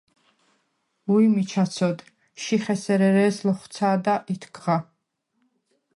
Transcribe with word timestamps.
–უ̄ჲ, 1.09 1.25
მიჩა 1.35 1.65
ცოდ, 1.73 1.99
შიხ 2.41 2.65
ესერ 2.73 3.01
ერე̄ს 3.09 3.37
ლოხუ̂ცა̄და 3.45 4.15
ითქღა! 4.33 4.77